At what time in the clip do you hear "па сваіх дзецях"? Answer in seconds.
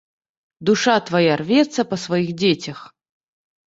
1.93-2.79